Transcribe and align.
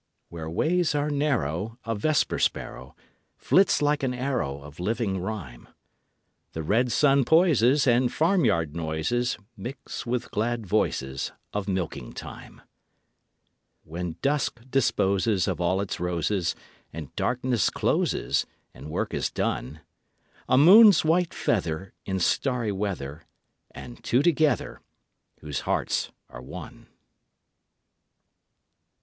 Where 0.29 0.49
ways 0.49 0.95
are 0.95 1.11
narrow, 1.11 1.77
A 1.85 1.93
vesper 1.93 2.39
sparrow 2.39 2.95
Flits 3.37 3.83
like 3.83 4.01
an 4.01 4.15
arrow 4.15 4.59
Of 4.63 4.79
living 4.79 5.19
rhyme; 5.19 5.67
The 6.53 6.63
red 6.63 6.91
sun 6.91 7.23
poises, 7.23 7.85
And 7.85 8.11
farmyard 8.11 8.75
noises 8.75 9.37
Mix 9.55 10.03
with 10.07 10.31
glad 10.31 10.65
voices 10.65 11.31
Of 11.53 11.67
milking 11.67 12.13
time. 12.13 12.61
When 13.83 14.15
dusk 14.23 14.61
disposes 14.67 15.47
Of 15.47 15.61
all 15.61 15.79
its 15.81 15.99
roses, 15.99 16.55
And 16.91 17.15
darkness 17.15 17.69
closes, 17.69 18.47
And 18.73 18.89
work 18.89 19.13
is 19.13 19.29
done, 19.29 19.81
A 20.49 20.57
moon's 20.57 21.05
white 21.05 21.31
feather 21.31 21.93
In 22.07 22.17
starry 22.17 22.71
weather 22.71 23.21
And 23.69 24.03
two 24.03 24.23
together 24.23 24.81
Whose 25.41 25.59
hearts 25.59 26.09
are 26.27 26.41
one. 26.41 26.87